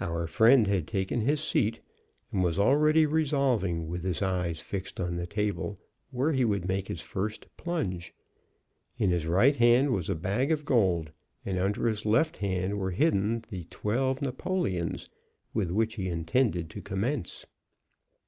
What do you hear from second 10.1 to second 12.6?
a bag of gold, and under his left